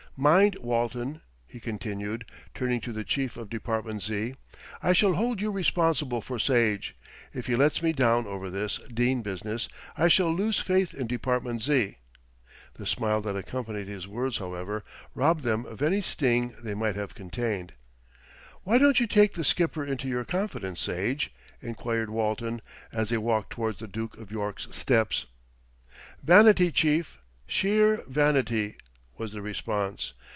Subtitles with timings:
[0.17, 4.35] Mind, Walton," he continued, turning to the chief of Department Z.,
[4.83, 6.95] "I shall hold you responsible for Sage.
[7.33, 11.61] If he lets me down over this Dene business, I shall lose faith in Department
[11.61, 11.95] Z."
[12.73, 14.83] The smile that accompanied his words, however,
[15.15, 17.73] robbed them of any sting they might have contained.
[18.63, 22.61] "Why don't you take the Skipper into your confidence, Sage?" enquired Walton,
[22.91, 25.25] as they walked towards the Duke of York's steps.
[26.21, 28.75] "Vanity, chief, sheer vanity,"
[29.17, 30.13] was the response.